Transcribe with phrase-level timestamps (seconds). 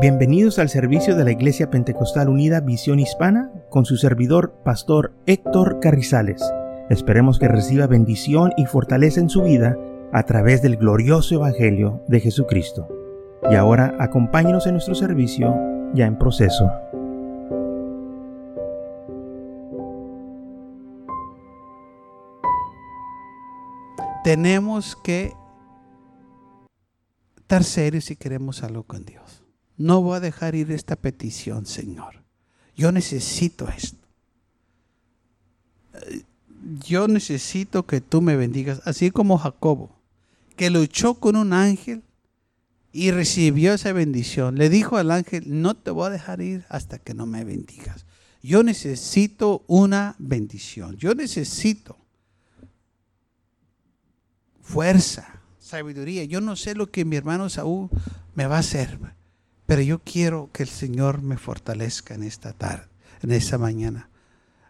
[0.00, 5.80] Bienvenidos al servicio de la Iglesia Pentecostal Unida Visión Hispana con su servidor, Pastor Héctor
[5.80, 6.40] Carrizales.
[6.88, 9.76] Esperemos que reciba bendición y fortaleza en su vida
[10.12, 12.86] a través del glorioso Evangelio de Jesucristo.
[13.50, 15.52] Y ahora acompáñenos en nuestro servicio
[15.94, 16.70] ya en proceso.
[24.22, 25.32] Tenemos que
[27.36, 29.47] estar serios si queremos algo con Dios.
[29.78, 32.22] No voy a dejar ir esta petición, Señor.
[32.76, 33.96] Yo necesito esto.
[36.84, 39.96] Yo necesito que tú me bendigas, así como Jacobo,
[40.56, 42.02] que luchó con un ángel
[42.92, 44.56] y recibió esa bendición.
[44.56, 48.04] Le dijo al ángel, no te voy a dejar ir hasta que no me bendigas.
[48.42, 50.96] Yo necesito una bendición.
[50.96, 51.96] Yo necesito
[54.60, 56.24] fuerza, sabiduría.
[56.24, 57.88] Yo no sé lo que mi hermano Saúl
[58.34, 58.98] me va a hacer
[59.68, 62.86] pero yo quiero que el Señor me fortalezca en esta tarde,
[63.20, 64.08] en esta mañana.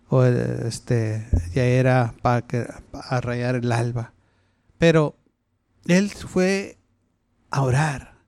[0.09, 2.45] O este, ya era para,
[2.91, 4.13] para rayar el alba.
[4.77, 5.17] Pero
[5.87, 6.79] él fue
[7.49, 8.19] a orar.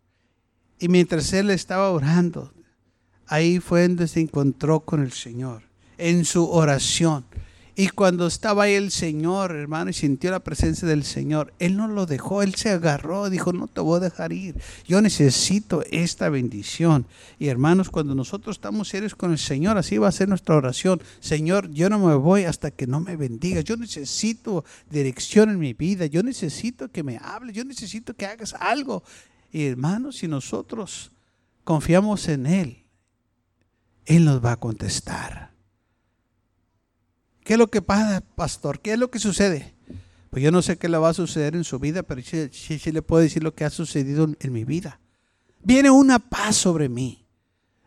[0.79, 2.55] Y mientras él estaba orando,
[3.27, 5.65] ahí fue donde se encontró con el Señor,
[5.99, 7.25] en su oración.
[7.81, 11.89] Y cuando estaba ahí el Señor, hermano, y sintió la presencia del Señor, Él no
[11.89, 14.55] lo dejó, Él se agarró, dijo, no te voy a dejar ir.
[14.87, 17.07] Yo necesito esta bendición.
[17.39, 21.01] Y hermanos, cuando nosotros estamos serios con el Señor, así va a ser nuestra oración.
[21.21, 23.63] Señor, yo no me voy hasta que no me bendiga.
[23.63, 26.05] Yo necesito dirección en mi vida.
[26.05, 27.57] Yo necesito que me hables.
[27.57, 29.05] Yo necesito que hagas algo.
[29.51, 31.13] Y hermanos, si nosotros
[31.65, 32.85] confiamos en Él,
[34.05, 35.50] Él nos va a contestar.
[37.51, 38.79] ¿Qué es lo que pasa, pastor?
[38.79, 39.75] ¿Qué es lo que sucede?
[40.31, 42.93] Pues yo no sé qué le va a suceder en su vida, pero sí, sí,
[42.93, 45.01] le puedo decir lo que ha sucedido en, mi vida.
[45.61, 47.27] Viene una paz sobre mí.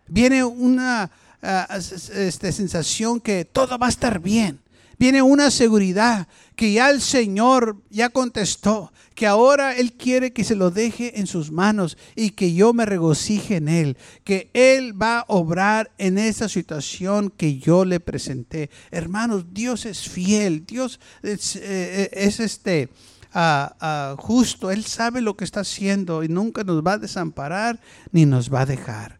[0.05, 1.09] Viene una
[1.41, 4.59] ah, este, sensación que todo va a estar bien.
[5.03, 10.55] Viene una seguridad que ya el Señor ya contestó, que ahora Él quiere que se
[10.55, 15.19] lo deje en sus manos y que yo me regocije en Él, que Él va
[15.19, 18.69] a obrar en esa situación que yo le presenté.
[18.91, 22.87] Hermanos, Dios es fiel, Dios es, eh, este...
[23.33, 27.81] Ah, ah, justo, Él sabe lo que está haciendo y nunca nos va a desamparar
[28.13, 29.19] ni nos va a dejar.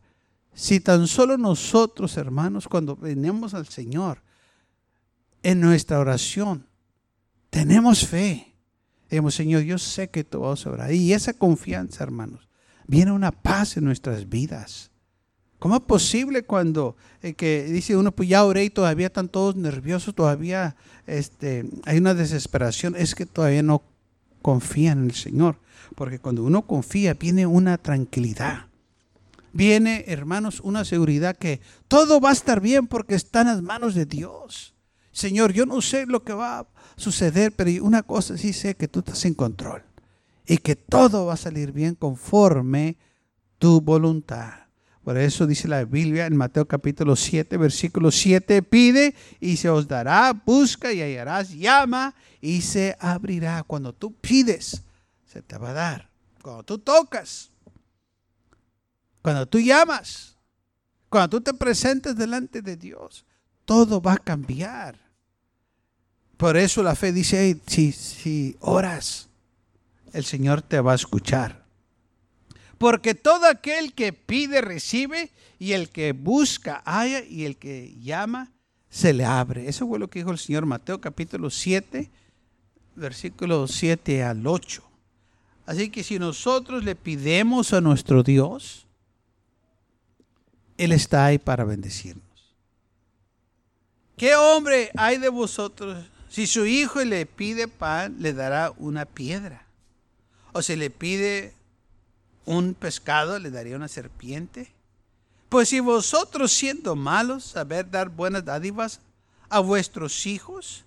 [0.53, 4.21] Si tan solo nosotros, hermanos, cuando venimos al Señor,
[5.43, 6.65] en nuestra oración,
[7.49, 8.55] tenemos fe.
[9.09, 10.91] Digamos, Señor, yo sé que tú vas a.
[10.91, 12.49] Y esa confianza, hermanos,
[12.87, 14.89] viene una paz en nuestras vidas.
[15.59, 19.55] ¿Cómo es posible cuando eh, que dice uno, pues ya oré y todavía están todos
[19.55, 22.95] nerviosos, todavía este, hay una desesperación?
[22.97, 23.83] Es que todavía no
[24.41, 25.57] confían en el Señor.
[25.95, 28.65] Porque cuando uno confía, viene una tranquilidad.
[29.53, 33.93] Viene, hermanos, una seguridad que todo va a estar bien porque está en las manos
[33.93, 34.72] de Dios.
[35.13, 38.87] Señor, yo no sé lo que va a suceder, pero una cosa sí sé que
[38.87, 39.83] tú estás en control
[40.45, 42.97] y que todo va a salir bien conforme
[43.59, 44.63] tu voluntad.
[45.03, 49.87] Por eso dice la Biblia en Mateo capítulo 7, versículo 7, pide y se os
[49.87, 53.61] dará, busca y hallarás, llama y se abrirá.
[53.63, 54.81] Cuando tú pides,
[55.25, 56.09] se te va a dar.
[56.41, 57.51] Cuando tú tocas,
[59.21, 60.37] cuando tú llamas,
[61.07, 63.25] cuando tú te presentes delante de Dios,
[63.65, 65.02] todo va a cambiar.
[66.37, 69.29] Por eso la fe dice, si, si oras,
[70.13, 71.63] el Señor te va a escuchar.
[72.77, 78.51] Porque todo aquel que pide recibe y el que busca haya y el que llama
[78.89, 79.67] se le abre.
[79.69, 82.11] Eso fue lo que dijo el Señor Mateo capítulo 7,
[82.95, 84.83] versículo 7 al 8.
[85.65, 88.85] Así que si nosotros le pidemos a nuestro Dios,
[90.77, 92.23] Él está ahí para bendecirnos.
[94.17, 99.67] ¿Qué hombre hay de vosotros si su hijo le pide pan, le dará una piedra.
[100.51, 101.53] O si le pide
[102.43, 104.73] un pescado, le daría una serpiente.
[105.47, 108.99] Pues si vosotros siendo malos, saber dar buenas dádivas
[109.47, 110.85] a vuestros hijos,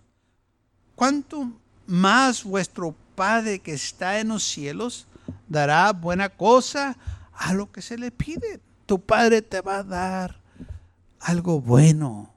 [0.96, 1.52] ¿cuánto
[1.87, 5.06] más vuestro Padre que está en los cielos
[5.46, 6.96] dará buena cosa
[7.32, 8.58] a lo que se le pide?
[8.84, 10.40] Tu Padre te va a dar
[11.20, 12.36] algo bueno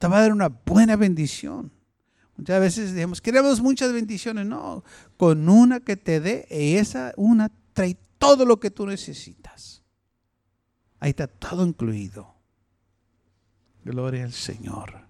[0.00, 1.70] te va a dar una buena bendición.
[2.34, 4.46] Muchas veces decimos, queremos muchas bendiciones.
[4.46, 4.82] No,
[5.18, 9.82] con una que te dé, esa una trae todo lo que tú necesitas.
[11.00, 12.34] Ahí está todo incluido.
[13.84, 15.06] Gloria al Señor.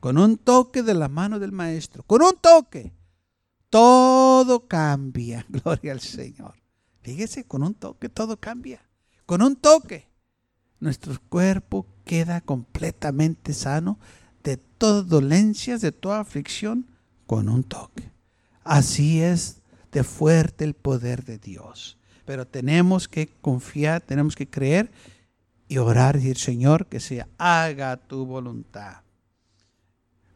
[0.00, 2.92] Con un toque de la mano del Maestro, con un toque,
[3.70, 5.46] todo cambia.
[5.48, 6.56] Gloria al Señor.
[7.00, 8.86] Fíjese, con un toque todo cambia.
[9.24, 10.10] con un toque,
[10.78, 13.96] nuestro cuerpo queda completamente sano
[14.42, 16.88] de todas dolencias, de toda aflicción,
[17.24, 18.10] con un toque.
[18.64, 19.58] Así es
[19.92, 21.98] de fuerte el poder de Dios.
[22.24, 24.90] Pero tenemos que confiar, tenemos que creer
[25.68, 29.02] y orar y decir, Señor, que se haga tu voluntad.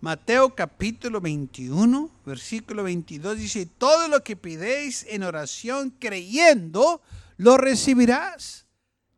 [0.00, 7.02] Mateo capítulo 21, versículo 22 dice, todo lo que pidéis en oración creyendo,
[7.36, 8.63] lo recibirás.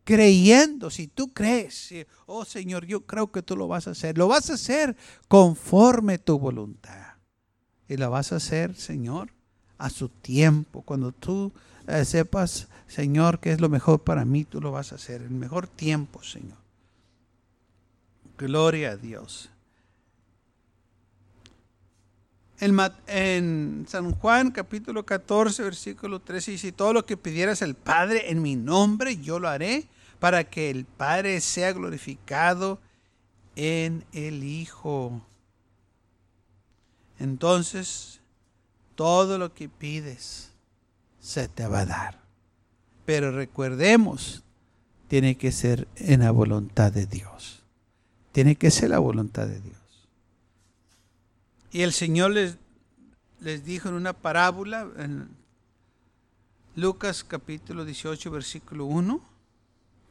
[0.06, 1.92] Creyendo, si tú crees,
[2.26, 6.16] oh Señor, yo creo que tú lo vas a hacer, lo vas a hacer conforme
[6.18, 7.14] tu voluntad.
[7.88, 9.32] Y lo vas a hacer, Señor,
[9.78, 10.82] a su tiempo.
[10.82, 11.50] Cuando tú
[11.88, 15.22] eh, sepas, Señor, que es lo mejor para mí, tú lo vas a hacer.
[15.22, 16.58] El mejor tiempo, Señor.
[18.38, 19.50] Gloria a Dios.
[22.60, 28.30] En, en, San Juan capítulo 14, versículo 13 dice, todo lo que pidieras al Padre
[28.30, 29.88] en mi nombre, yo lo haré
[30.18, 32.80] para que el Padre sea glorificado
[33.54, 35.20] en el Hijo.
[37.18, 38.20] Entonces,
[38.94, 40.50] todo lo que pides
[41.20, 42.20] se te va a dar.
[43.04, 44.42] Pero recordemos,
[45.08, 47.62] tiene que ser en la voluntad de Dios.
[48.32, 49.76] Tiene que ser la voluntad de Dios.
[51.70, 52.56] Y el Señor les,
[53.40, 55.28] les dijo en una parábola, en
[56.74, 59.20] Lucas capítulo 18, versículo 1,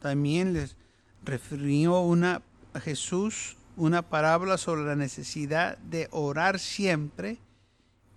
[0.00, 0.76] también les
[1.24, 7.38] refirió una, a Jesús una parábola sobre la necesidad de orar siempre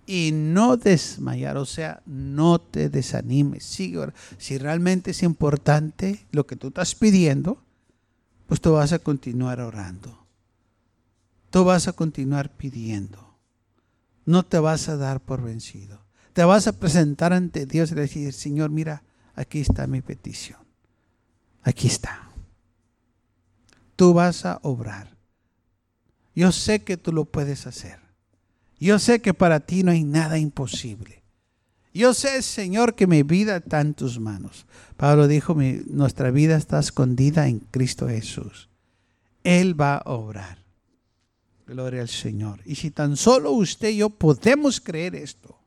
[0.06, 6.56] y no desmayar, o sea, no te desanimes, sigue Si realmente es importante lo que
[6.56, 7.62] tú estás pidiendo,
[8.46, 10.26] pues tú vas a continuar orando.
[11.50, 13.36] Tú vas a continuar pidiendo.
[14.24, 16.00] No te vas a dar por vencido.
[16.32, 19.02] Te vas a presentar ante Dios y decir, Señor, mira,
[19.34, 20.59] aquí está mi petición.
[21.62, 22.30] Aquí está.
[23.96, 25.16] Tú vas a obrar.
[26.34, 27.98] Yo sé que tú lo puedes hacer.
[28.78, 31.22] Yo sé que para ti no hay nada imposible.
[31.92, 34.64] Yo sé, Señor, que mi vida está en tus manos.
[34.96, 35.54] Pablo dijo,
[35.88, 38.68] nuestra vida está escondida en Cristo Jesús.
[39.42, 40.58] Él va a obrar.
[41.66, 42.60] Gloria al Señor.
[42.64, 45.58] Y si tan solo usted y yo podemos creer esto,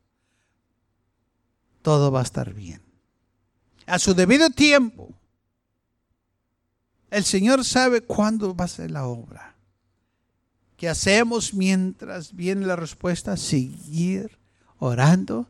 [1.82, 2.80] todo va a estar bien.
[3.86, 5.14] A su debido tiempo,
[7.14, 9.54] el Señor sabe cuándo va a ser la obra.
[10.76, 13.36] ¿Qué hacemos mientras viene la respuesta?
[13.36, 14.38] Seguir
[14.78, 15.48] orando,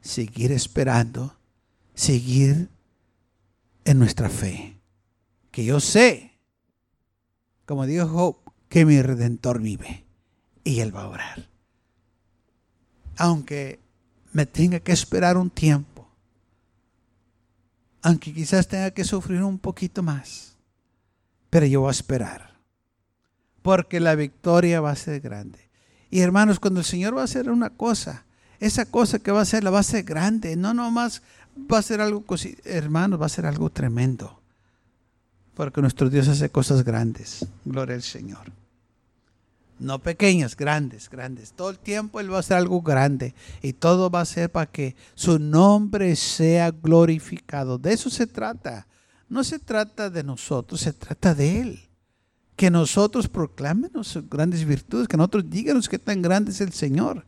[0.00, 1.36] seguir esperando,
[1.94, 2.70] seguir
[3.84, 4.80] en nuestra fe.
[5.50, 6.38] Que yo sé,
[7.66, 8.36] como dijo Job,
[8.68, 10.04] que mi redentor vive
[10.62, 11.48] y él va a orar.
[13.16, 13.80] Aunque
[14.32, 16.08] me tenga que esperar un tiempo,
[18.00, 20.49] aunque quizás tenga que sufrir un poquito más,
[21.50, 22.50] pero yo voy a esperar
[23.62, 25.58] porque la victoria va a ser grande.
[26.10, 28.24] Y hermanos, cuando el Señor va a hacer una cosa,
[28.58, 31.22] esa cosa que va a hacer la va a hacer grande, no nomás
[31.70, 32.24] va a ser algo,
[32.64, 34.40] hermanos, va a ser algo tremendo.
[35.54, 37.46] Porque nuestro Dios hace cosas grandes.
[37.64, 38.50] Gloria al Señor.
[39.78, 41.52] No pequeñas, grandes, grandes.
[41.52, 43.34] Todo el tiempo Él va a hacer algo grande.
[43.62, 47.78] Y todo va a ser para que su nombre sea glorificado.
[47.78, 48.86] De eso se trata.
[49.30, 51.90] No se trata de nosotros, se trata de Él
[52.56, 57.24] que nosotros proclámenos sus grandes virtudes, que nosotros díganos qué tan grande es el Señor,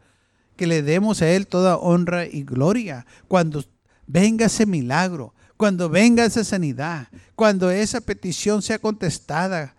[0.56, 3.06] que le demos a Él toda honra y gloria.
[3.28, 3.64] Cuando
[4.06, 9.74] venga ese milagro, cuando venga esa sanidad, cuando esa petición sea contestada,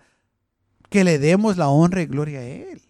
[0.89, 2.81] que le demos la honra y gloria a Él.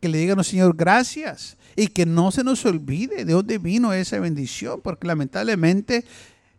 [0.00, 1.56] Que le digan, Señor, gracias.
[1.76, 6.04] Y que no se nos olvide de dónde vino esa bendición, porque lamentablemente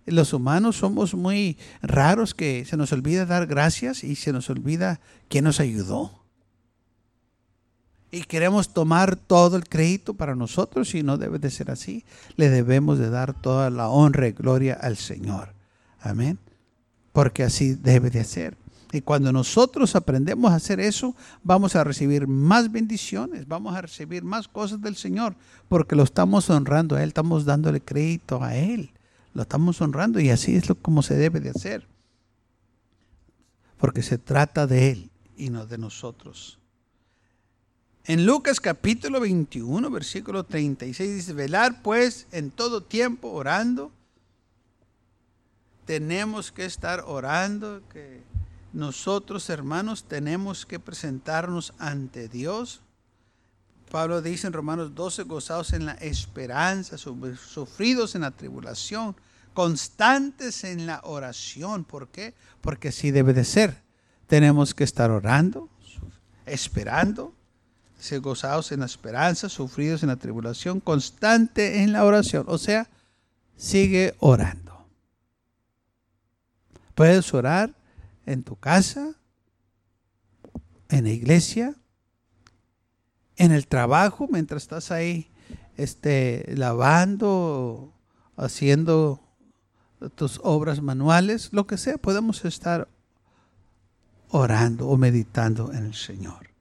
[0.05, 5.00] los humanos somos muy raros que se nos olvida dar gracias y se nos olvida
[5.29, 6.22] quién nos ayudó.
[8.12, 12.03] Y queremos tomar todo el crédito para nosotros y no debe de ser así.
[12.36, 15.53] Le debemos de dar toda la honra y gloria al Señor.
[16.01, 16.38] Amén.
[17.13, 18.58] Porque así debe de ser.
[18.91, 24.25] Y cuando nosotros aprendemos a hacer eso, vamos a recibir más bendiciones, vamos a recibir
[24.25, 25.36] más cosas del Señor,
[25.70, 28.91] porque lo estamos honrando a Él, estamos dándole crédito a Él
[29.33, 31.88] lo estamos honrando y así es lo como se debe de hacer.
[33.77, 36.59] Porque se trata de Él y no de nosotros.
[38.05, 43.91] En Lucas capítulo 21, versículo 36 dice, velar pues en todo tiempo orando.
[45.85, 48.21] Tenemos que estar orando, que
[48.73, 52.81] nosotros hermanos tenemos que presentarnos ante Dios
[53.91, 59.17] Pablo dice en Romanos 12, gozados en la esperanza, sufridos en la tribulación,
[59.53, 61.83] constantes en la oración.
[61.83, 62.33] ¿Por qué?
[62.62, 63.83] Porque así debe de ser.
[64.27, 65.67] Tenemos que estar orando,
[66.45, 67.33] esperando,
[68.21, 72.45] gozados en la esperanza, sufridos en la tribulación, constante en la oración.
[72.48, 72.88] O sea,
[73.57, 74.88] sigue orando.
[76.95, 77.74] Puedes orar
[78.25, 79.15] en tu casa,
[80.88, 81.75] en la iglesia,
[83.41, 85.31] en el trabajo, mientras estás ahí
[85.75, 87.91] este, lavando,
[88.38, 89.19] haciendo
[90.15, 92.88] tus obras manuales, lo que sea, podemos estar
[94.29, 96.51] orando o meditando en el Señor.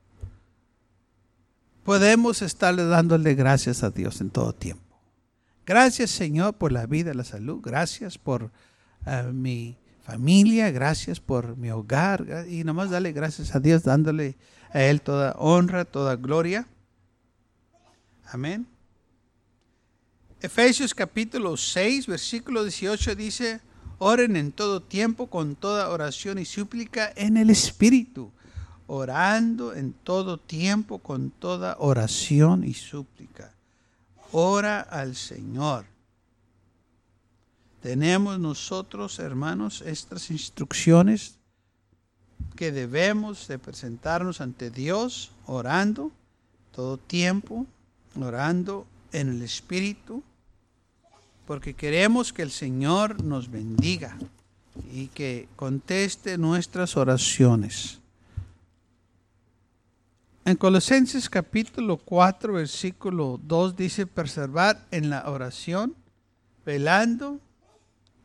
[1.84, 4.98] Podemos estarle dándole gracias a Dios en todo tiempo.
[5.66, 7.60] Gracias Señor por la vida, la salud.
[7.62, 8.50] Gracias por
[9.06, 10.70] eh, mi familia.
[10.70, 12.46] Gracias por mi hogar.
[12.48, 14.36] Y nomás dale gracias a Dios dándole
[14.72, 16.66] a Él toda honra, toda gloria.
[18.26, 18.66] Amén.
[20.40, 23.60] Efesios capítulo 6, versículo 18 dice,
[23.98, 28.30] oren en todo tiempo con toda oración y súplica en el Espíritu,
[28.86, 33.52] orando en todo tiempo con toda oración y súplica.
[34.32, 35.84] Ora al Señor.
[37.82, 41.39] Tenemos nosotros, hermanos, estas instrucciones
[42.56, 46.12] que debemos de presentarnos ante Dios orando
[46.72, 47.66] todo tiempo,
[48.20, 50.22] orando en el Espíritu,
[51.46, 54.16] porque queremos que el Señor nos bendiga
[54.92, 57.98] y que conteste nuestras oraciones.
[60.44, 65.94] En Colosenses capítulo 4, versículo 2 dice, preservar en la oración,
[66.64, 67.38] velando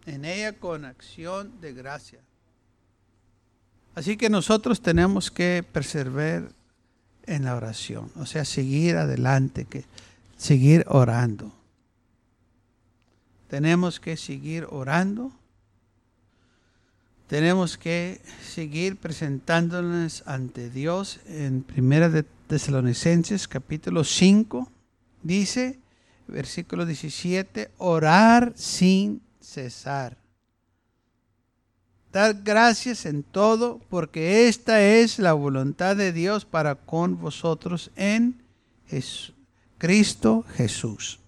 [0.05, 2.24] en ella con acción de gracia.
[3.95, 6.51] Así que nosotros tenemos que perseverar
[7.25, 9.85] en la oración, o sea, seguir adelante, que
[10.37, 11.51] seguir orando
[13.47, 15.31] tenemos que seguir orando.
[17.27, 24.69] Tenemos que seguir presentándonos ante Dios en Primera de Tesalonicenses capítulo 5
[25.23, 25.79] dice
[26.27, 30.17] versículo 17 orar sin cesar.
[32.15, 38.41] Dar gracias en todo porque esta es la voluntad de Dios para con vosotros en
[39.77, 41.19] Cristo Jesús.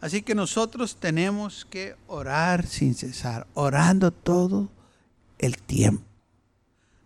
[0.00, 4.68] Así que nosotros tenemos que orar sin cesar, orando todo
[5.38, 6.02] el tiempo.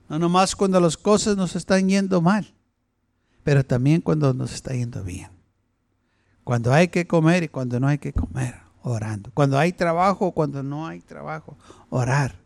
[0.09, 2.51] No nomás cuando las cosas nos están yendo mal,
[3.45, 5.29] pero también cuando nos está yendo bien.
[6.45, 9.31] Cuando hay que comer y cuando no hay que comer, orando.
[9.35, 11.59] Cuando hay trabajo o cuando no hay trabajo,
[11.91, 12.42] orar.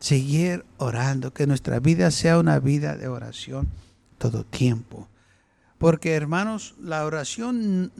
[0.00, 3.68] Seguir orando, que nuestra vida sea una vida de oración
[4.18, 5.08] todo tiempo.
[5.80, 7.90] Porque hermanos, la oración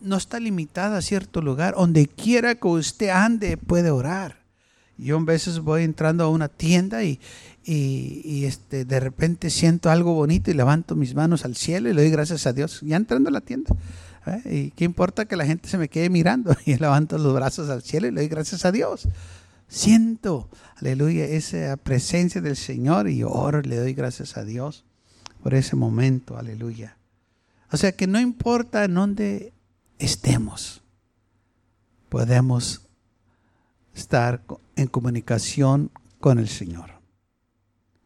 [0.00, 1.74] no está limitada a cierto lugar.
[1.74, 4.38] Donde quiera que usted ande puede orar.
[4.96, 7.20] Yo a veces voy entrando a una tienda y,
[7.66, 12.10] este, de repente siento algo bonito y levanto mis manos al cielo y le doy
[12.10, 12.80] gracias a Dios.
[12.80, 13.74] Ya entrando a la tienda.
[14.26, 14.40] ¿eh?
[14.46, 16.56] ¿Y qué importa que la gente se me quede mirando?
[16.64, 19.08] Y levanto los brazos al cielo y le doy gracias a Dios.
[19.68, 24.84] Siento, aleluya, esa presencia del Señor y oro, le doy gracias a Dios
[25.42, 26.96] por ese momento, aleluya.
[27.72, 29.52] O sea que no importa en dónde
[29.98, 30.82] estemos,
[32.08, 32.86] podemos
[33.94, 34.42] estar
[34.76, 36.90] en comunicación con el Señor.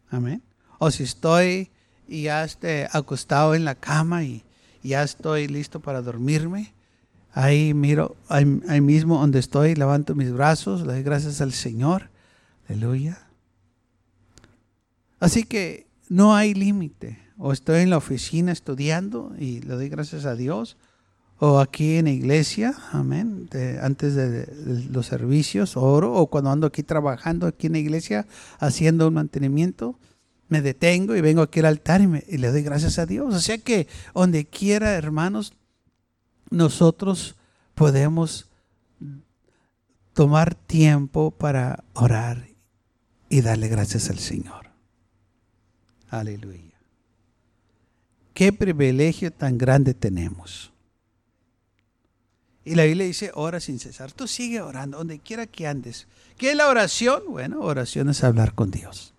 [0.08, 0.42] Amén.
[0.78, 1.70] O si estoy
[2.08, 4.42] y ya esté acostado en la cama y
[4.82, 6.72] ya estoy listo para dormirme,
[7.32, 8.44] ahí miro, ahí,
[8.80, 12.10] mismo donde estoy, levanto mis brazos, le doy gracias al Señor.
[12.68, 13.26] Aleluya.
[15.18, 20.26] Así que no hay límite o estoy en la oficina estudiando y le doy gracias
[20.26, 20.76] a Dios,
[21.38, 23.48] o aquí en la iglesia, amén,
[23.80, 24.46] antes de,
[24.90, 28.26] los servicios, oro, o cuando ando aquí trabajando aquí en la iglesia
[28.58, 29.98] haciendo un mantenimiento,
[30.48, 33.34] me detengo y vengo aquí al altar y, y le doy gracias a Dios.
[33.34, 35.54] O sea que donde quiera, hermanos,
[36.50, 37.36] nosotros
[37.74, 38.48] podemos
[40.12, 42.48] tomar tiempo para orar
[43.28, 44.70] y darle gracias al Señor.
[46.10, 46.60] Aleluya.
[48.34, 50.72] Qué privilegio tan grande tenemos.
[52.64, 54.12] Y la Biblia dice, ora sin cesar.
[54.12, 56.06] Tú sigue orando, donde quiera que andes.
[56.36, 57.22] ¿Qué es la oración?
[57.28, 59.14] Bueno, oración es hablar con Dios.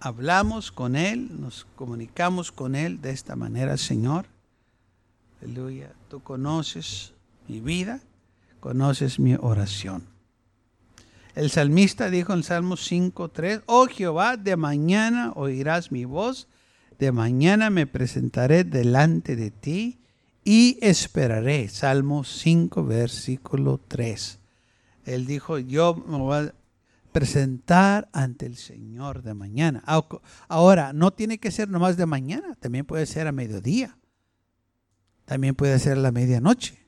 [0.00, 4.26] Hablamos con Él, nos comunicamos con Él de esta manera, Señor.
[5.42, 5.92] Aleluya.
[6.08, 7.12] Tú conoces
[7.48, 8.00] mi vida,
[8.60, 10.04] conoces mi oración.
[11.34, 16.48] El salmista dijo en Salmo 5.3, oh Jehová, de mañana oirás mi voz
[16.98, 19.98] de mañana me presentaré delante de ti
[20.44, 21.68] y esperaré.
[21.68, 24.38] Salmo 5, versículo 3.
[25.04, 26.54] Él dijo, yo me voy a
[27.12, 29.82] presentar ante el Señor de mañana.
[30.48, 33.96] Ahora, no tiene que ser nomás de mañana, también puede ser a mediodía.
[35.26, 36.78] También puede ser a la medianoche.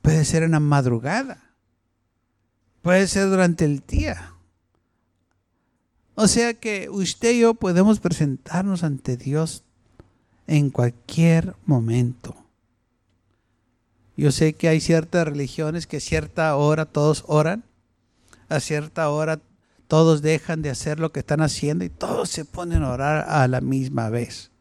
[0.00, 1.52] Puede ser en la madrugada.
[2.80, 4.32] Puede ser durante el día.
[6.14, 9.64] O sea que usted y yo podemos presentarnos ante Dios
[10.46, 12.36] en cualquier momento.
[14.16, 17.64] Yo sé que hay ciertas religiones que a cierta hora todos oran,
[18.48, 19.40] a cierta hora
[19.88, 23.48] todos dejan de hacer lo que están haciendo y todos se ponen a orar a
[23.48, 24.51] la misma vez.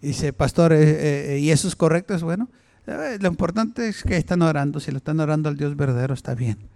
[0.00, 2.14] Dice, pastor, eh, eh, ¿y eso es correcto?
[2.14, 2.48] Es bueno.
[2.86, 4.80] Eh, lo importante es que están orando.
[4.80, 6.68] Si lo están orando al Dios verdadero, está bien.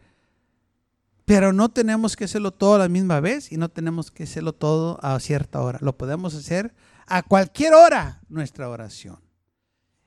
[1.24, 4.52] Pero no tenemos que hacerlo todo a la misma vez y no tenemos que hacerlo
[4.52, 5.78] todo a cierta hora.
[5.80, 6.74] Lo podemos hacer
[7.06, 9.20] a cualquier hora, nuestra oración.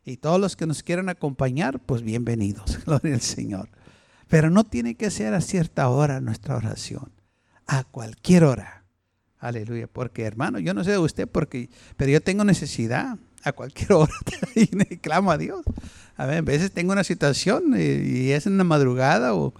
[0.05, 2.79] Y todos los que nos quieran acompañar, pues bienvenidos.
[2.85, 3.69] Gloria al Señor.
[4.27, 7.11] Pero no tiene que ser a cierta hora nuestra oración.
[7.65, 8.76] A cualquier hora.
[9.39, 9.87] Aleluya.
[9.87, 14.13] Porque hermano, yo no sé de usted, porque, pero yo tengo necesidad a cualquier hora
[14.55, 14.67] y
[14.97, 15.63] clamo a Dios.
[16.15, 19.53] A ver, veces tengo una situación y, es en la madrugada o,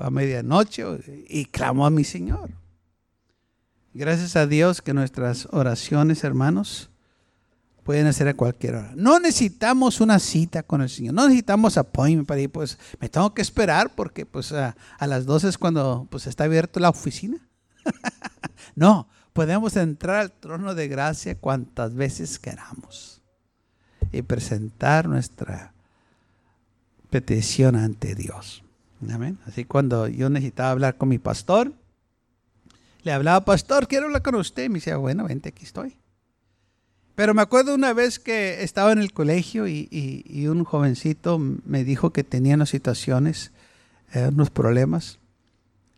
[0.00, 0.84] a medianoche
[1.28, 2.50] y clamo a mi Señor.
[3.94, 6.90] Gracias a Dios que nuestras oraciones, hermanos,
[7.82, 8.92] pueden hacer a cualquier hora.
[8.94, 13.34] No necesitamos una cita con el Señor, no necesitamos appointment para ir, pues me tengo
[13.34, 17.49] que esperar porque pues a, a las 12 es cuando pues está abierto la oficina.
[18.74, 23.20] No, podemos entrar al trono de gracia cuantas veces queramos
[24.12, 25.72] y presentar nuestra
[27.10, 28.62] petición ante Dios.
[29.10, 29.38] Amén.
[29.46, 31.72] Así cuando yo necesitaba hablar con mi pastor,
[33.02, 34.68] le hablaba, pastor, quiero hablar con usted.
[34.68, 35.96] Me decía, bueno, vente, aquí estoy.
[37.14, 42.12] Pero me acuerdo una vez que estaba en el colegio y, un jovencito me dijo
[42.12, 43.52] que tenía unas situaciones,
[44.12, 45.19] eh, unos problemas.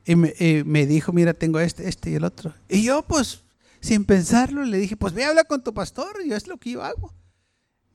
[0.05, 2.55] Y me, dijo, mira, tengo este, este y el otro.
[2.69, 3.43] Y yo, pues,
[3.81, 6.73] sin pensarlo, le dije, pues ve a hablar con tu pastor, yo es lo que
[6.73, 7.13] yo hago.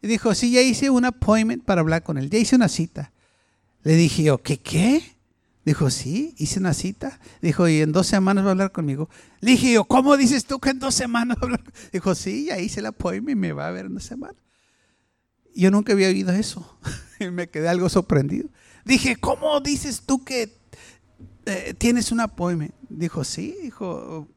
[0.02, 3.12] Y dijo, sí, ya hice un appointment para hablar con él, ya hice una cita.
[3.84, 5.17] Le dije yo, ¿qué qué?
[5.65, 7.20] Dijo, sí, hice una cita.
[7.41, 9.10] Dijo, y en dos semanas va a hablar conmigo.
[9.41, 11.63] Le dije yo, ¿cómo dices tú que en dos semanas va a hablar?
[11.91, 14.38] Dijo, sí, ya hice el appointment y me va a ver en dos semanas.
[15.54, 16.78] Yo nunca había oído eso.
[17.32, 18.48] me quedé algo sorprendido.
[18.86, 20.57] Dije, ¿cómo dices tú que
[21.78, 22.74] ¿tienes un appointment?
[22.90, 24.28] Dijo, sí, dijo,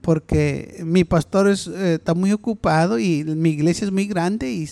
[0.00, 4.68] porque mi pastor eh, está muy ocupado y mi iglesia es muy grande y,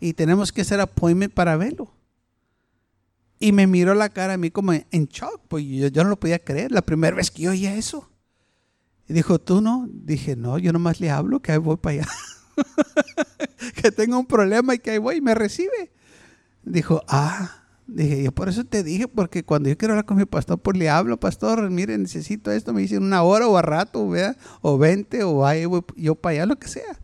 [0.00, 1.94] y tenemos que hacer appointment para verlo.
[3.38, 6.20] Y me miró la cara a mí como en shock, pues yo, yo no lo
[6.20, 8.10] podía creer, la primera vez que yo oía eso.
[9.08, 9.88] Y dijo, ¿tú no?
[9.90, 12.08] Dije, no, yo nomás le hablo que ahí voy para allá.
[13.74, 15.92] que tengo un problema y que ahí voy y me recibe.
[16.62, 17.59] Dijo, ah,
[17.92, 20.78] Dije, yo por eso te dije, porque cuando yo quiero hablar con mi pastor, pues
[20.78, 24.78] le hablo, pastor, mire, necesito esto, me dicen una hora o a rato, vea, o
[24.78, 25.64] 20, o ahí
[25.96, 27.00] yo para allá, lo que sea.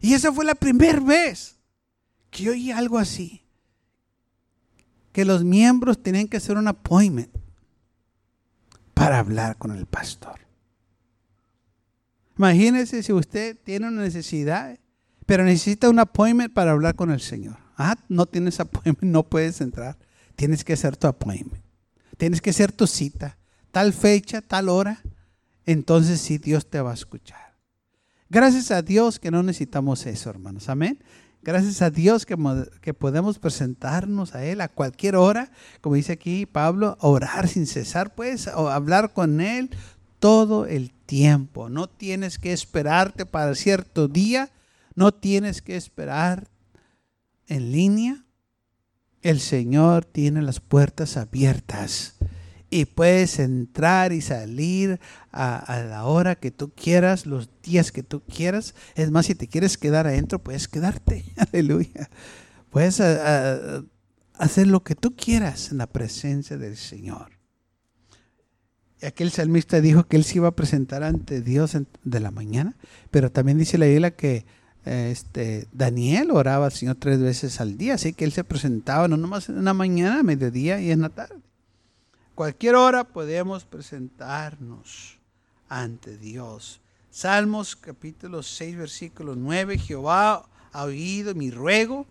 [0.00, 1.58] Y esa fue la primera vez
[2.30, 3.44] que oí algo así.
[5.12, 7.30] Que los miembros tenían que hacer un appointment
[8.94, 10.40] para hablar con el pastor.
[12.36, 14.78] Imagínese si usted tiene una necesidad,
[15.26, 17.61] pero necesita un appointment para hablar con el Señor.
[17.84, 19.98] Ah, no tienes appointment, no puedes entrar.
[20.36, 21.64] Tienes que hacer tu appointment.
[22.16, 23.38] Tienes que hacer tu cita.
[23.72, 25.02] Tal fecha, tal hora.
[25.66, 27.56] Entonces sí, Dios te va a escuchar.
[28.28, 30.68] Gracias a Dios que no necesitamos eso, hermanos.
[30.68, 31.02] Amén.
[31.42, 32.36] Gracias a Dios que,
[32.80, 38.14] que, podemos presentarnos a Él a cualquier hora, como dice aquí Pablo, orar sin cesar,
[38.14, 39.70] pues, o hablar con Él
[40.20, 41.68] todo el tiempo.
[41.68, 44.52] No tienes que esperarte para cierto día,
[44.94, 46.46] no tienes que esperar
[47.52, 48.24] en línea,
[49.22, 52.16] el Señor tiene las puertas abiertas
[52.70, 54.98] y puedes entrar y salir
[55.30, 58.74] a, la hora que tú quieras, los días que tú quieras.
[58.94, 61.24] Es más, si te quieres quedar adentro, puedes quedarte.
[61.36, 62.08] Aleluya.
[62.70, 67.32] Puedes hacer lo que tú quieras en la presencia del Señor.
[69.02, 72.76] Y aquel salmista dijo que él se iba a presentar ante Dios de la mañana,
[73.10, 74.46] pero también dice la Biblia que
[74.84, 79.16] este, Daniel oraba al Señor tres veces al día, así que él se presentaba no
[79.16, 81.40] nomás en la mañana, mediodía y en la tarde.
[82.34, 85.18] Cualquier hora podemos presentarnos
[85.68, 86.80] ante Dios.
[87.10, 92.06] Salmos capítulo 6, versículo 9, Jehová ha oído mi ruego,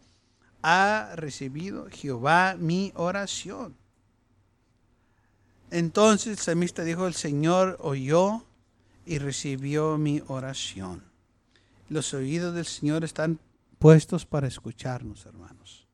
[0.61, 3.75] ha recibido Jehová mi oración.
[5.71, 8.45] Entonces el salmista dijo, el Señor oyó
[9.05, 11.10] y recibió mi oración.
[11.91, 13.37] Los oídos del Señor están
[13.77, 15.89] puestos para escucharnos, hermanos.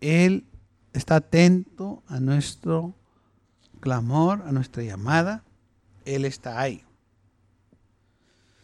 [0.00, 0.44] Él
[0.92, 2.92] está atento a nuestro
[3.78, 5.44] clamor, a nuestra llamada.
[6.04, 6.84] Él está ahí.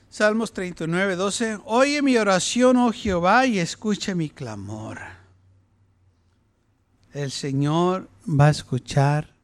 [0.08, 1.60] Salmos 39, 12.
[1.66, 4.98] Oye mi oración, oh Jehová, y escucha mi clamor.
[7.12, 9.36] El Señor va a escuchar,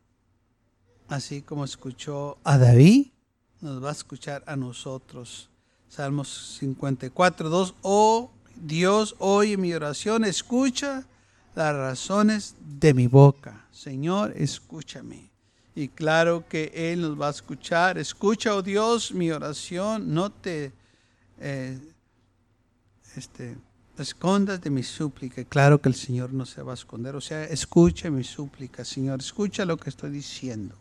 [1.06, 3.12] así como escuchó a David,
[3.60, 5.50] nos va a escuchar a nosotros.
[5.88, 7.74] Salmos 54, 2.
[7.82, 11.04] Oh Dios, oye mi oración, escucha
[11.54, 13.66] las razones de mi boca.
[13.72, 15.30] Señor, escúchame.
[15.74, 17.98] Y claro que Él nos va a escuchar.
[17.98, 20.12] Escucha, oh Dios, mi oración.
[20.12, 20.72] No te
[21.38, 21.78] eh,
[23.16, 23.56] este,
[23.96, 25.44] escondas de mi súplica.
[25.44, 27.14] Claro que el Señor no se va a esconder.
[27.16, 29.20] O sea, escucha mi súplica, Señor.
[29.20, 30.74] Escucha lo que estoy diciendo.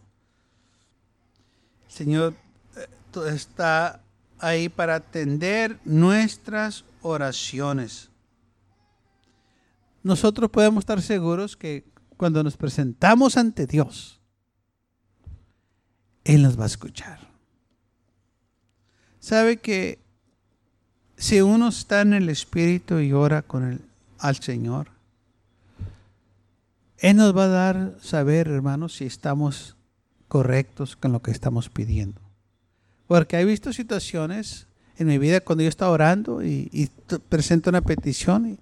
[1.87, 2.33] Señor
[2.75, 2.87] eh,
[3.31, 4.01] está
[4.39, 8.09] ahí para atender nuestras oraciones.
[10.03, 14.19] Nosotros podemos estar seguros que cuando nos presentamos ante Dios,
[16.23, 17.19] Él nos va a escuchar.
[19.19, 19.99] Sabe que
[21.17, 23.81] si uno está en el Espíritu y ora con el,
[24.19, 24.89] al Señor,
[26.97, 29.75] Él nos va a dar saber, hermanos, si estamos
[30.27, 32.26] correctos con lo que estamos pidiendo.
[33.07, 34.67] Porque he visto situaciones
[34.97, 36.89] en mi vida cuando yo estaba orando y,
[37.29, 38.59] presento una petición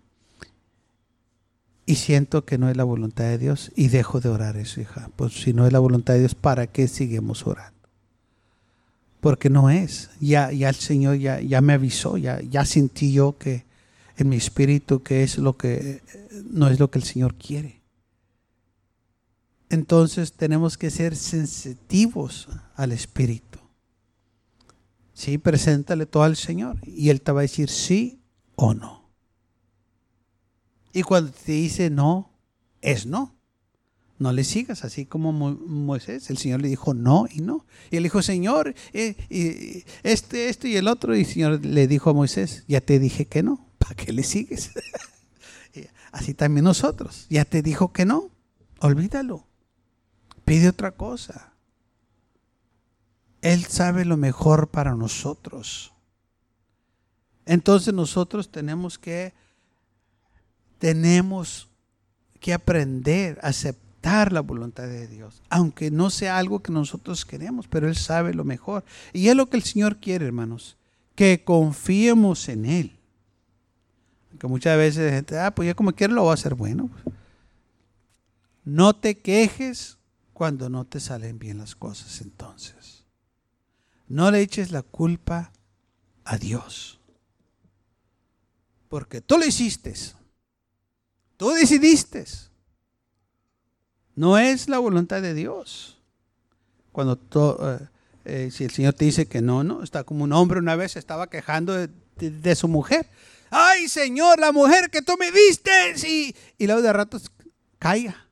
[1.88, 5.10] y, siento que no es la voluntad de Dios y dejo de orar eso, hija.
[5.16, 7.74] Pues si no es la voluntad de Dios, ¿para qué seguimos orando?
[9.22, 10.10] Porque no es.
[10.20, 13.66] Ya, ya el Señor ya, ya me avisó, ya, ya sentí yo que
[14.18, 16.02] en mi espíritu que es lo que
[16.50, 17.82] no es lo que el Señor quiere.
[19.70, 23.60] Entonces tenemos que ser sensitivos al Espíritu.
[25.16, 28.22] Sí, preséntale todo al Señor y Él te va a decir sí
[28.56, 29.10] o no.
[30.92, 32.32] Y cuando te dice no,
[32.82, 33.34] es no.
[34.18, 36.30] No le sigas, así como Moisés.
[36.30, 37.66] El Señor le dijo no y no.
[37.92, 41.16] Y él dijo, Señor, eh, este, esto y el otro.
[41.16, 43.68] Y el Señor le dijo a Moisés, ya te dije que no.
[43.78, 44.72] ¿Para qué le sigues?
[46.14, 47.26] así también nosotros.
[47.30, 48.30] Ya te dijo que no.
[48.80, 49.46] Olvídalo.
[50.46, 51.55] Pide otra cosa.
[53.46, 55.94] Él sabe lo mejor para nosotros.
[57.46, 59.36] Entonces nosotros tenemos que
[60.80, 61.70] tenemos
[62.40, 67.68] que aprender a aceptar la voluntad de Dios, aunque no sea algo que nosotros queremos,
[67.68, 68.84] pero Él sabe lo mejor.
[69.14, 70.76] Y es lo que el Señor quiere, hermanos,
[71.14, 72.98] que confiemos en Él.
[74.32, 76.90] Aunque muchas veces la gente, ah, pues ya como quiera lo va a hacer bueno.
[78.64, 80.00] No te quejes
[80.34, 82.95] cuando no te salen bien las cosas entonces.
[84.08, 85.52] No le eches la culpa
[86.24, 87.00] a Dios.
[88.88, 89.94] Porque tú lo hiciste.
[91.38, 92.26] Tú decidiste.
[94.16, 95.98] No es la voluntad de Dios.
[96.92, 97.20] Cuando
[97.62, 97.88] eh,
[98.24, 100.96] eh, si el Señor te dice que no, no, está como un hombre una vez
[100.96, 103.10] estaba quejando de, su mujer.
[103.50, 105.72] Ay, Señor, la mujer que tú me diste.
[106.58, 107.32] Y, luego de ratos
[107.78, 108.30] caiga.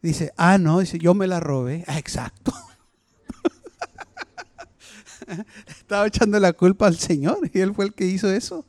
[0.00, 1.84] Dice, ah, no, dice, yo me la robé.
[1.88, 2.54] Exacto.
[5.66, 8.64] Estaba echando la culpa al Señor y Él fue el que hizo eso.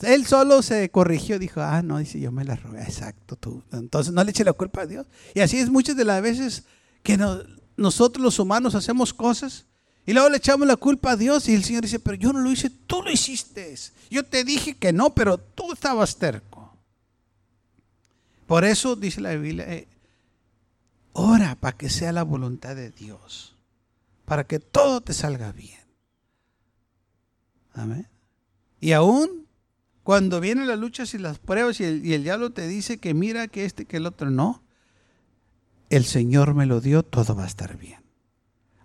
[0.00, 3.62] Él solo se corrigió, dijo, ah, no, dice, yo me la robé, exacto, tú.
[3.72, 5.06] Entonces no le eche la culpa a Dios.
[5.34, 6.64] Y así es muchas de las veces
[7.02, 7.18] que
[7.76, 9.66] nosotros los humanos hacemos cosas
[10.06, 12.40] y luego le echamos la culpa a Dios y el Señor dice, pero yo no
[12.40, 13.74] lo hice, tú lo hiciste.
[14.10, 16.76] Yo te dije que no, pero tú estabas terco.
[18.46, 19.88] Por eso dice la Biblia, eh,
[21.12, 23.53] ora para que sea la voluntad de Dios
[24.24, 25.80] para que todo te salga bien.
[27.72, 28.08] Amén.
[28.80, 29.46] Y aún
[30.02, 33.14] cuando vienen las luchas y las pruebas y el, y el diablo te dice que
[33.14, 34.62] mira que este, que el otro no,
[35.90, 38.03] el Señor me lo dio, todo va a estar bien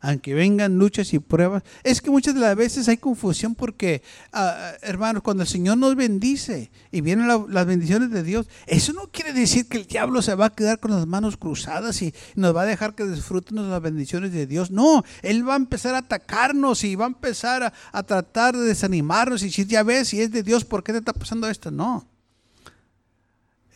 [0.02, 1.64] aunque vengan luchas y pruebas.
[1.84, 4.02] Es que muchas de las veces hay confusión porque,
[4.34, 9.10] ah, hermanos, cuando el Señor nos bendice y vienen las bendiciones de Dios, eso no
[9.12, 12.56] quiere decir que el diablo se va a quedar con las manos cruzadas y nos
[12.56, 14.72] va a dejar que disfrutemos las bendiciones de Dios.
[14.72, 18.66] No, Él va a empezar a atacarnos y va a empezar a, a tratar de
[18.66, 21.72] desanimarnos y decir, ya ves, si es de Dios, ¿por qué te está pasando esto?
[21.72, 22.09] No.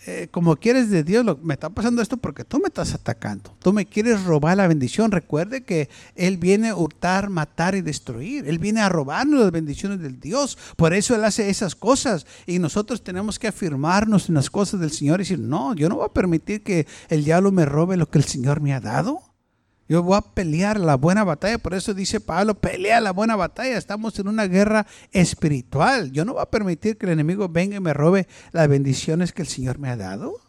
[0.06, 3.56] Eh, como quieres de Dios, me está pasando esto porque tú me estás atacando.
[3.60, 5.12] Tú me quieres robar la bendición.
[5.12, 8.48] Recuerde que Él viene a hurtar, matar y destruir.
[8.48, 10.58] Él viene a robarnos las bendiciones del Dios.
[10.76, 12.26] Por eso Él hace esas cosas.
[12.46, 15.96] Y nosotros tenemos que afirmarnos en las cosas del Señor y decir, no, yo no
[15.96, 19.33] voy a permitir que el diablo me robe lo que el Señor me ha dado.
[19.94, 21.60] Yo voy a pelear la buena batalla.
[21.60, 23.78] Por eso dice Pablo, pelea la buena batalla.
[23.78, 26.12] Estamos en una guerra espiritual.
[26.12, 29.44] Yo no voy a permitir que el enemigo venga y me robe las bendiciones que
[29.44, 30.42] el Señor me ha dado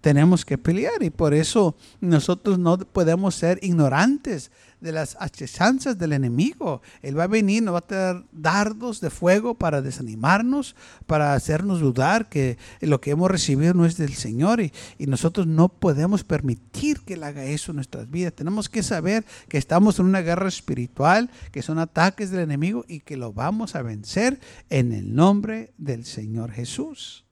[0.00, 6.12] tenemos que pelear y por eso nosotros no podemos ser ignorantes de las acechanzas del
[6.12, 6.82] enemigo.
[7.02, 11.80] Él va a venir, nos va a tener dardos de fuego para desanimarnos, para hacernos
[11.80, 16.24] dudar que lo que hemos recibido no es del Señor y, y nosotros no podemos
[16.24, 18.34] permitir que Él haga eso en nuestras vidas.
[18.34, 23.00] Tenemos que saber que estamos en una guerra espiritual, que son ataques del enemigo y
[23.00, 27.24] que lo vamos a vencer en el nombre del Señor Jesús.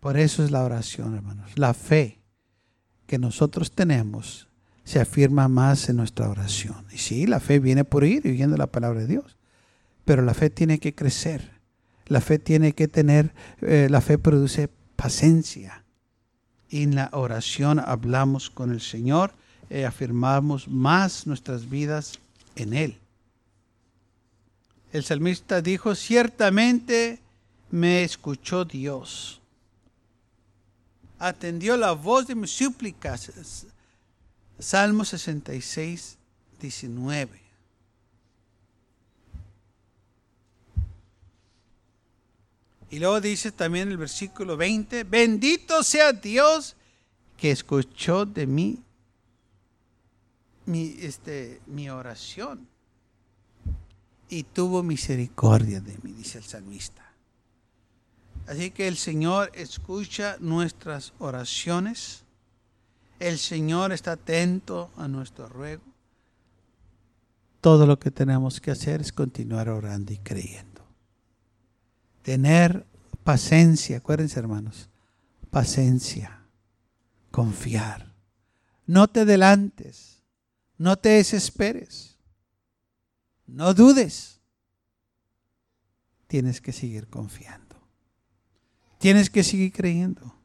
[0.00, 1.52] Por eso es la oración, hermanos.
[1.56, 2.22] La fe
[3.06, 4.48] que nosotros tenemos
[4.84, 6.84] se afirma más en nuestra oración.
[6.92, 9.36] Y sí, la fe viene por ir oyendo la palabra de Dios.
[10.04, 11.60] Pero la fe tiene que crecer.
[12.06, 15.84] La fe tiene que tener, eh, la fe produce paciencia.
[16.68, 19.32] Y en la oración hablamos con el Señor
[19.70, 22.18] y afirmamos más nuestras vidas
[22.56, 22.98] en Él.
[24.92, 27.20] El salmista dijo, ciertamente
[27.70, 29.42] me escuchó Dios
[31.22, 33.30] atendió la voz de mis súplicas.
[34.62, 36.16] Salmo 66,
[36.60, 37.40] 19.
[42.90, 46.76] Y luego dice también el versículo 20, bendito sea Dios
[47.36, 48.82] que escuchó de mí
[50.66, 52.68] mi, este, mi oración
[54.28, 57.02] y tuvo misericordia de mí, dice el salmista.
[58.46, 62.24] Así que el Señor escucha nuestras oraciones.
[63.22, 65.84] El Señor está atento a nuestro ruego.
[67.60, 70.84] Todo lo que tenemos que hacer es continuar orando y creyendo.
[72.22, 72.84] Tener
[73.22, 74.90] paciencia, acuérdense hermanos,
[75.50, 76.48] paciencia,
[77.30, 78.12] confiar.
[78.88, 80.24] No te adelantes,
[80.76, 82.18] no te desesperes,
[83.46, 84.40] no dudes.
[86.26, 87.76] Tienes que seguir confiando.
[88.98, 90.41] Tienes que seguir creyendo.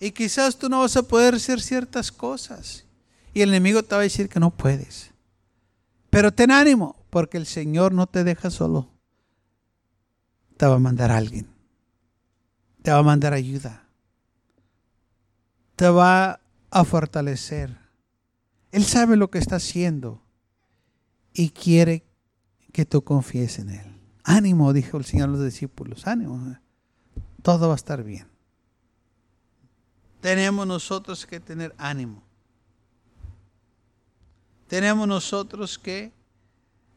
[0.00, 2.84] Y quizás tú no vas a poder hacer ciertas cosas.
[3.32, 5.10] Y el enemigo te va a decir que no puedes.
[6.10, 8.90] Pero ten ánimo, porque el Señor no te deja solo.
[10.56, 11.46] Te va a mandar a alguien.
[12.82, 13.84] Te va a mandar ayuda.
[15.76, 17.76] Te va a fortalecer.
[18.72, 20.22] Él sabe lo que está haciendo
[21.32, 22.06] y quiere
[22.72, 24.00] que tú confíes en Él.
[24.24, 26.06] Ánimo, dijo el Señor a los discípulos.
[26.06, 26.56] Ánimo
[27.46, 28.26] todo va a estar bien.
[30.26, 32.20] Tenemos nosotros que tener ánimo.
[34.66, 36.10] Tenemos nosotros que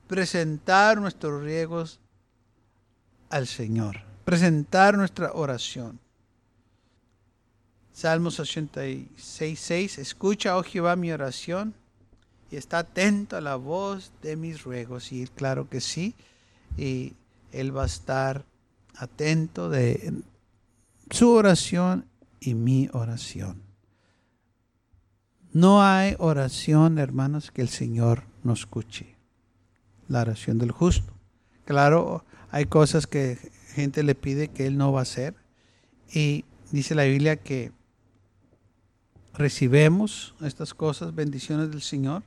[0.08, 2.00] presentar nuestros riegos
[3.30, 6.00] al Señor, presentar nuestra oración.
[7.94, 11.76] Salmos 86, 6, escucha, oh Jehová, mi oración
[12.50, 15.12] y está atento a la voz de mis ruegos.
[15.12, 16.16] Y claro que sí,
[16.78, 17.14] y
[17.52, 18.44] Él va a estar
[18.98, 20.16] atento de
[21.12, 23.62] su oración y mi oración.
[25.52, 29.16] No hay oración, hermanos, que el Señor no escuche.
[30.08, 31.14] La oración del justo.
[31.66, 33.38] Claro, hay cosas que
[33.74, 35.36] gente le pide que Él no va a hacer.
[36.14, 37.72] Y dice la Biblia que
[39.34, 42.24] recibemos estas cosas, bendiciones del Señor,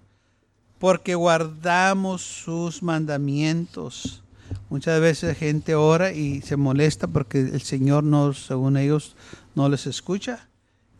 [0.78, 4.24] porque guardamos sus mandamientos.
[4.68, 9.14] Muchas veces gente ora y se molesta porque el Señor no, según ellos,
[9.54, 10.48] no les escucha.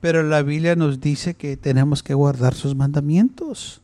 [0.01, 3.81] Pero la Biblia nos dice que tenemos que guardar sus mandamientos.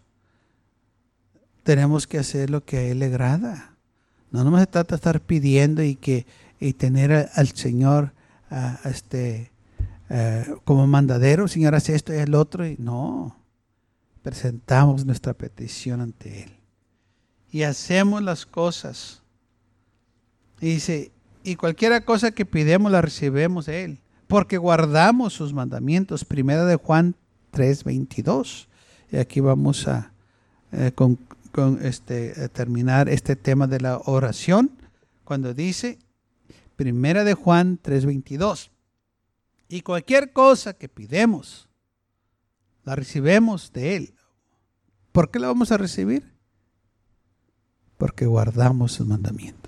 [1.63, 3.77] Tenemos que hacer lo que a Él le agrada.
[4.31, 6.27] No nos se trata de estar pidiendo y que
[6.61, 8.13] y tener al Señor
[8.85, 9.51] este,
[10.65, 12.67] como mandadero, Señor, hace esto y el otro.
[12.67, 13.37] Y no,
[14.23, 16.51] presentamos nuestra petición ante Él.
[17.51, 19.23] Y hacemos las cosas
[20.61, 21.13] y dice,
[21.45, 26.25] y cualquiera cosa que pidemos la recibemos de Él, porque guardamos sus mandamientos.
[26.25, 27.17] Primera de Juan
[27.51, 28.69] 3:22.
[29.11, 30.12] Y aquí vamos a
[30.71, 31.19] eh, con,
[31.83, 34.71] este, terminar este tema de la oración,
[35.25, 35.99] cuando dice,
[36.77, 38.71] Primera de Juan 3:22.
[39.69, 41.69] Y cualquier cosa que pidemos,
[42.85, 44.14] la recibemos de Él.
[45.11, 46.33] ¿Por qué la vamos a recibir?
[47.97, 49.68] Porque guardamos sus mandamientos.